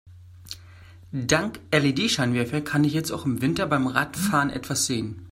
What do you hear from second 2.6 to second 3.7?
kann ich jetzt auch im Winter